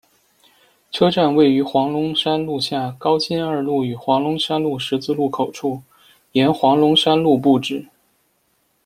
[0.91, 5.83] 车站位于黄龙山路下，高新二路与黄龙山路十字路口处，
[6.31, 7.85] 沿黄龙山路布置。